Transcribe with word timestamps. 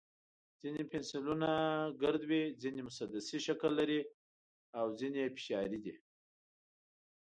ځینې 0.61 0.81
پنسلونه 0.91 1.49
ګرد 2.01 2.21
وي، 2.29 2.43
ځینې 2.61 2.81
مسدسي 2.89 3.39
شکل 3.47 3.71
لري، 3.79 4.01
او 4.77 4.85
ځینې 4.99 5.19
یې 5.23 5.33
فشاري 5.35 5.79
دي. 5.83 5.93